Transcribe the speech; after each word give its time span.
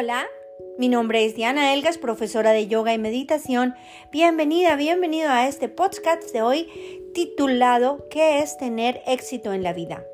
Hola, 0.00 0.28
mi 0.78 0.88
nombre 0.88 1.24
es 1.24 1.34
Diana 1.34 1.74
Elgas, 1.74 1.98
profesora 1.98 2.52
de 2.52 2.68
yoga 2.68 2.94
y 2.94 2.98
meditación. 2.98 3.74
Bienvenida, 4.12 4.76
bienvenido 4.76 5.28
a 5.28 5.48
este 5.48 5.68
podcast 5.68 6.32
de 6.32 6.40
hoy 6.40 6.68
titulado 7.14 8.06
¿Qué 8.08 8.38
es 8.38 8.56
tener 8.58 9.02
éxito 9.08 9.52
en 9.52 9.64
la 9.64 9.72
vida? 9.72 10.04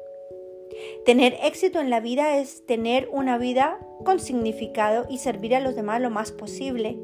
Tener 1.04 1.36
éxito 1.42 1.80
en 1.80 1.90
la 1.90 2.00
vida 2.00 2.38
es 2.38 2.64
tener 2.64 3.10
una 3.12 3.36
vida 3.36 3.78
con 4.06 4.20
significado 4.20 5.04
y 5.10 5.18
servir 5.18 5.54
a 5.54 5.60
los 5.60 5.76
demás 5.76 6.00
lo 6.00 6.08
más 6.08 6.32
posible. 6.32 6.98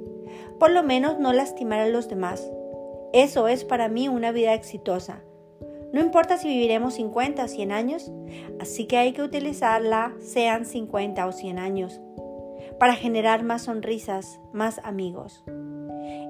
Por 0.59 0.71
lo 0.71 0.83
menos 0.83 1.19
no 1.19 1.35
lastimar 1.35 1.81
a 1.81 1.89
los 1.89 2.09
demás. 2.09 2.51
Eso 3.13 3.47
es 3.47 3.63
para 3.63 3.91
mí 3.91 4.09
una 4.09 4.33
vida 4.33 4.55
exitosa. 4.55 5.23
No 5.93 6.01
importa 6.01 6.39
si 6.39 6.49
viviremos 6.49 6.95
50 6.95 7.45
o 7.45 7.49
100 7.49 7.73
años, 7.73 8.11
así 8.59 8.87
que 8.87 8.97
hay 8.97 9.13
que 9.13 9.23
utilizarla, 9.23 10.15
sean 10.21 10.65
50 10.65 11.27
o 11.27 11.33
100 11.33 11.59
años, 11.59 12.01
para 12.81 12.95
generar 12.95 13.45
más 13.45 13.65
sonrisas, 13.65 14.41
más 14.55 14.81
amigos. 14.85 15.45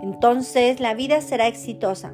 Entonces 0.02 0.80
la 0.80 0.94
vida 0.94 1.20
será 1.20 1.46
exitosa. 1.46 2.12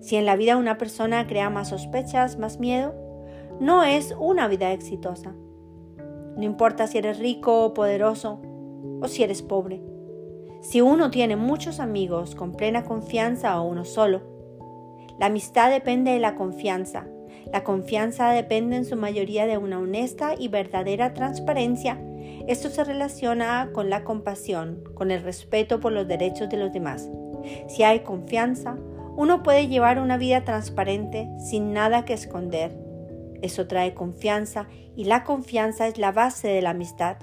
Si 0.00 0.16
en 0.16 0.24
la 0.24 0.34
vida 0.34 0.56
una 0.56 0.78
persona 0.78 1.26
crea 1.26 1.50
más 1.50 1.68
sospechas, 1.68 2.38
más 2.38 2.58
miedo, 2.58 2.94
no 3.60 3.84
es 3.84 4.16
una 4.18 4.48
vida 4.48 4.72
exitosa. 4.72 5.34
No 6.36 6.42
importa 6.42 6.86
si 6.86 6.96
eres 6.96 7.18
rico 7.18 7.66
o 7.66 7.74
poderoso 7.74 8.40
o 9.02 9.08
si 9.08 9.22
eres 9.22 9.42
pobre. 9.42 9.82
Si 10.62 10.80
uno 10.80 11.10
tiene 11.10 11.36
muchos 11.36 11.80
amigos 11.80 12.34
con 12.34 12.52
plena 12.52 12.84
confianza 12.84 13.60
o 13.60 13.68
uno 13.68 13.84
solo, 13.84 14.22
la 15.18 15.26
amistad 15.26 15.70
depende 15.70 16.12
de 16.12 16.18
la 16.18 16.34
confianza. 16.34 17.06
La 17.52 17.62
confianza 17.62 18.30
depende 18.30 18.76
en 18.76 18.86
su 18.86 18.96
mayoría 18.96 19.44
de 19.44 19.58
una 19.58 19.78
honesta 19.78 20.34
y 20.36 20.48
verdadera 20.48 21.12
transparencia. 21.12 22.00
Esto 22.46 22.68
se 22.68 22.84
relaciona 22.84 23.70
con 23.72 23.88
la 23.88 24.04
compasión, 24.04 24.84
con 24.94 25.10
el 25.10 25.22
respeto 25.22 25.80
por 25.80 25.92
los 25.92 26.06
derechos 26.06 26.50
de 26.50 26.58
los 26.58 26.72
demás. 26.72 27.08
Si 27.68 27.82
hay 27.82 28.00
confianza, 28.00 28.76
uno 29.16 29.42
puede 29.42 29.68
llevar 29.68 29.98
una 29.98 30.16
vida 30.16 30.44
transparente 30.44 31.28
sin 31.38 31.72
nada 31.72 32.04
que 32.04 32.12
esconder. 32.12 32.76
Eso 33.40 33.66
trae 33.66 33.94
confianza 33.94 34.66
y 34.96 35.04
la 35.04 35.24
confianza 35.24 35.86
es 35.86 35.98
la 35.98 36.12
base 36.12 36.48
de 36.48 36.62
la 36.62 36.70
amistad. 36.70 37.16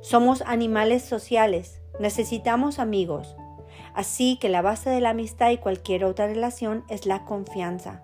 Somos 0.00 0.42
animales 0.42 1.02
sociales, 1.02 1.80
necesitamos 2.00 2.78
amigos, 2.78 3.36
así 3.94 4.38
que 4.40 4.48
la 4.48 4.62
base 4.62 4.90
de 4.90 5.00
la 5.00 5.10
amistad 5.10 5.50
y 5.50 5.58
cualquier 5.58 6.04
otra 6.04 6.26
relación 6.26 6.84
es 6.88 7.06
la 7.06 7.24
confianza. 7.24 8.02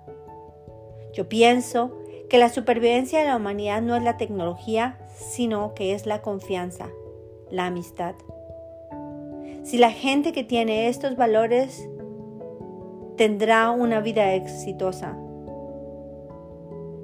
Yo 1.15 1.29
pienso 1.29 1.97
que 2.29 2.39
la 2.39 2.49
supervivencia 2.49 3.21
de 3.21 3.27
la 3.27 3.37
humanidad 3.37 3.83
no 3.83 3.97
es 3.97 4.03
la 4.03 4.17
tecnología, 4.17 4.99
sino 5.17 5.75
que 5.75 5.95
es 5.95 6.07
la 6.07 6.23
confianza, 6.23 6.89
la 7.51 7.67
amistad. 7.67 8.15
Si 9.63 9.79
la 9.79 9.91
gente 9.91 10.33
que 10.33 10.45
tiene 10.45 10.89
estos 10.89 11.17
valores 11.17 11.89
tendrá 13.17 13.71
una 13.71 14.01
vida 14.01 14.35
exitosa. 14.35 15.17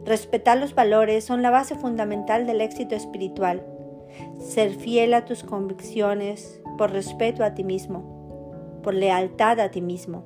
Respetar 0.04 0.58
los 0.58 0.74
valores 0.74 1.24
son 1.24 1.42
la 1.42 1.50
base 1.50 1.74
fundamental 1.74 2.46
del 2.46 2.60
éxito 2.60 2.94
espiritual. 2.94 3.64
Ser 4.38 4.74
fiel 4.74 5.14
a 5.14 5.24
tus 5.24 5.42
convicciones 5.42 6.60
por 6.76 6.90
respeto 6.90 7.44
a 7.44 7.54
ti 7.54 7.64
mismo, 7.64 8.80
por 8.82 8.94
lealtad 8.94 9.58
a 9.60 9.70
ti 9.70 9.80
mismo. 9.80 10.24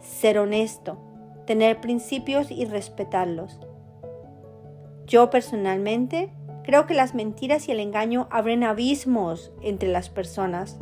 Ser 0.00 0.38
honesto, 0.38 0.98
tener 1.46 1.80
principios 1.80 2.50
y 2.50 2.64
respetarlos. 2.64 3.60
Yo 5.06 5.30
personalmente 5.30 6.30
creo 6.64 6.86
que 6.86 6.94
las 6.94 7.14
mentiras 7.14 7.68
y 7.68 7.72
el 7.72 7.80
engaño 7.80 8.26
abren 8.30 8.64
abismos 8.64 9.52
entre 9.62 9.88
las 9.88 10.10
personas. 10.10 10.78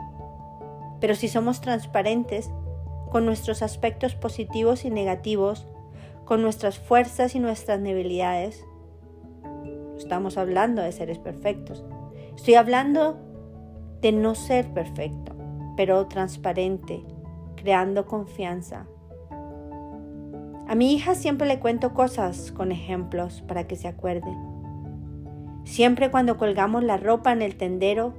Pero 1.01 1.15
si 1.15 1.29
somos 1.29 1.61
transparentes, 1.61 2.51
con 3.11 3.27
nuestros 3.27 3.63
aspectos 3.63 4.17
positivos 4.17 4.85
y 4.85 4.91
negativos, 4.91 5.69
con 6.25 6.43
nuestras 6.43 6.79
fuerzas 6.79 7.35
y 7.35 7.39
nuestras 7.39 7.81
debilidades. 7.83 8.65
Estamos 9.97 10.37
hablando 10.37 10.83
de 10.83 10.91
seres 10.91 11.19
perfectos. 11.19 11.85
Estoy 12.35 12.55
hablando 12.55 13.19
de 14.01 14.11
no 14.11 14.35
ser 14.35 14.73
perfecto, 14.73 15.37
pero 15.77 16.07
transparente, 16.09 17.05
creando 17.57 18.07
confianza. 18.07 18.87
A 20.67 20.75
mi 20.75 20.95
hija 20.95 21.15
siempre 21.15 21.47
le 21.47 21.61
cuento 21.61 21.93
cosas 21.93 22.51
con 22.53 22.73
ejemplos 22.73 23.43
para 23.47 23.67
que 23.67 23.77
se 23.77 23.89
acuerde. 23.89 24.35
Siempre 25.65 26.11
cuando 26.11 26.37
colgamos 26.37 26.83
la 26.83 26.97
ropa 26.97 27.33
en 27.33 27.43
el 27.43 27.57
tendero, 27.57 28.15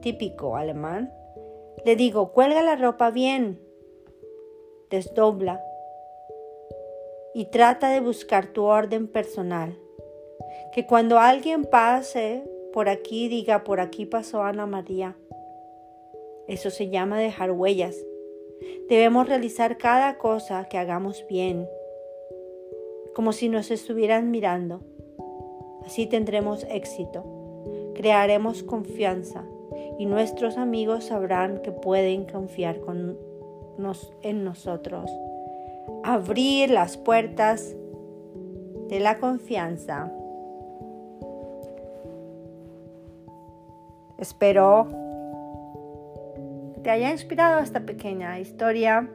típico 0.00 0.56
alemán, 0.56 1.12
le 1.84 1.96
digo, 1.96 2.32
cuelga 2.32 2.62
la 2.62 2.76
ropa 2.76 3.10
bien, 3.10 3.60
desdobla 4.90 5.62
y 7.34 7.46
trata 7.46 7.90
de 7.90 8.00
buscar 8.00 8.46
tu 8.48 8.64
orden 8.64 9.06
personal. 9.06 9.78
Que 10.72 10.86
cuando 10.86 11.18
alguien 11.18 11.64
pase 11.64 12.44
por 12.72 12.88
aquí 12.88 13.28
diga, 13.28 13.64
por 13.64 13.80
aquí 13.80 14.06
pasó 14.06 14.42
Ana 14.42 14.66
María. 14.66 15.16
Eso 16.46 16.70
se 16.70 16.88
llama 16.88 17.18
dejar 17.18 17.52
huellas. 17.52 17.96
Debemos 18.88 19.28
realizar 19.28 19.78
cada 19.78 20.18
cosa 20.18 20.64
que 20.68 20.78
hagamos 20.78 21.24
bien, 21.28 21.68
como 23.14 23.32
si 23.32 23.48
nos 23.48 23.70
estuvieran 23.70 24.30
mirando. 24.30 24.80
Así 25.84 26.06
tendremos 26.06 26.66
éxito, 26.70 27.24
crearemos 27.94 28.62
confianza 28.62 29.44
y 29.98 30.06
nuestros 30.06 30.58
amigos 30.58 31.04
sabrán 31.04 31.62
que 31.62 31.72
pueden 31.72 32.24
confiar 32.24 32.80
con 32.80 33.18
en 34.22 34.44
nosotros. 34.44 35.10
Abrir 36.04 36.70
las 36.70 36.96
puertas 36.96 37.74
de 38.88 39.00
la 39.00 39.18
confianza. 39.18 40.12
Espero 44.18 44.88
te 46.82 46.90
haya 46.90 47.10
inspirado 47.10 47.60
esta 47.60 47.80
pequeña 47.80 48.38
historia 48.38 49.08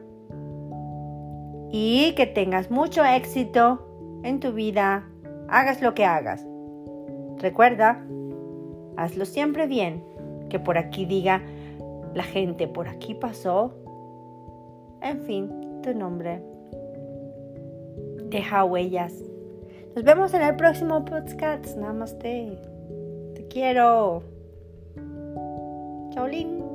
y 1.70 2.14
que 2.14 2.26
tengas 2.26 2.70
mucho 2.70 3.04
éxito 3.04 4.20
en 4.22 4.40
tu 4.40 4.52
vida, 4.52 5.08
hagas 5.48 5.82
lo 5.82 5.94
que 5.94 6.04
hagas. 6.04 6.46
Recuerda, 7.38 8.04
hazlo 8.96 9.24
siempre 9.24 9.66
bien, 9.66 10.02
que 10.48 10.58
por 10.58 10.78
aquí 10.78 11.04
diga 11.04 11.42
la 12.14 12.22
gente, 12.22 12.66
por 12.68 12.88
aquí 12.88 13.14
pasó 13.14 13.74
en 15.02 15.20
fin, 15.20 15.80
tu 15.82 15.94
nombre. 15.94 16.42
Deja 18.28 18.64
huellas. 18.64 19.14
Nos 19.94 20.04
vemos 20.04 20.34
en 20.34 20.42
el 20.42 20.56
próximo 20.56 21.04
podcast. 21.04 21.76
Namaste. 21.76 22.58
Te 23.34 23.46
quiero. 23.48 24.22
Chaolín. 26.12 26.65